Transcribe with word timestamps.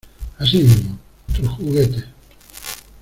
Así 0.39 0.63
mismo. 0.63 0.97
Tus 1.35 1.47
juguetes. 1.47 2.05